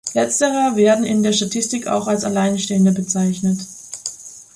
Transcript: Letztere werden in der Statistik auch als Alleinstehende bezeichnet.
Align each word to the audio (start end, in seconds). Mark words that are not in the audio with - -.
Letztere 0.15 0.75
werden 0.77 1.05
in 1.05 1.21
der 1.21 1.31
Statistik 1.31 1.85
auch 1.85 2.07
als 2.07 2.23
Alleinstehende 2.23 2.91
bezeichnet. 2.91 3.59